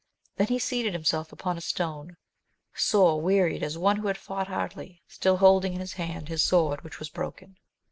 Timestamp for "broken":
7.09-7.59